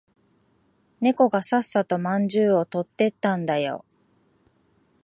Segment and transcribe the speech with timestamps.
[0.99, 3.85] 猫がささっとまんじゅうを取ってったんだよ。